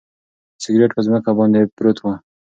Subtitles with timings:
[0.63, 2.05] سګرټ په ځمکه باندې پروت و.